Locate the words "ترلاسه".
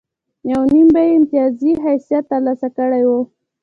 2.31-2.67